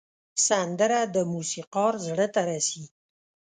[0.47, 2.85] سندره د موسیقار زړه ته رسي